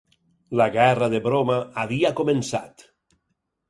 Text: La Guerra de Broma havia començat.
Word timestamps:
La 0.61 0.67
Guerra 0.77 1.11
de 1.15 1.21
Broma 1.27 1.61
havia 1.85 2.15
començat. 2.25 2.91